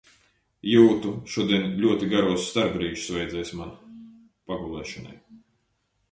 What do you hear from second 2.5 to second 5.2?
starpbrīžus vajadzēs man. Pagulēšanai.